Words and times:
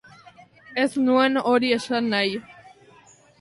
Ez 0.83 0.87
nuen 1.09 1.37
hori 1.51 1.69
esan 1.77 2.09
nahi. 2.15 2.41